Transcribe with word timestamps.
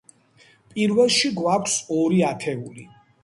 პირველში 0.71 1.31
გვაქვს 1.41 1.75
ორი 1.99 2.25
ათეული. 2.31 2.89